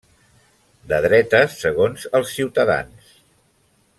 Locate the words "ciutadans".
2.39-3.15